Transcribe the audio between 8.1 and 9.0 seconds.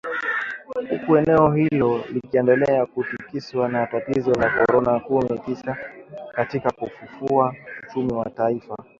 wa taifa